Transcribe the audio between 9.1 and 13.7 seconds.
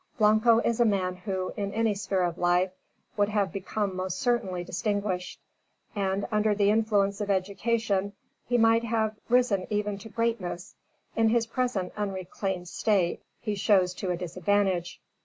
risen even to greatness. In his present unreclaimed state, he